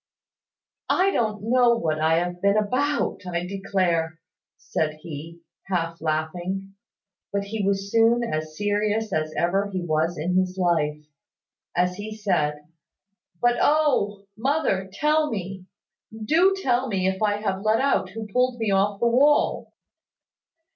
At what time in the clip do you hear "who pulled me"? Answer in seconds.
18.09-18.71